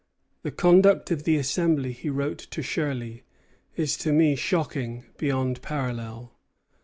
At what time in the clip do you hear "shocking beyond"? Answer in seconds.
4.35-5.61